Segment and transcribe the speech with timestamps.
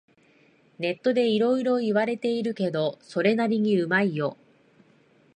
[0.79, 4.35] ネットでいろいろ言われてるけど、それなりにうまいよ